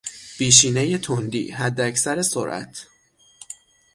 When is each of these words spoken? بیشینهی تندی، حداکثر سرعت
بیشینهی 0.39 0.97
تندی، 0.97 1.51
حداکثر 1.51 2.21
سرعت 2.21 2.87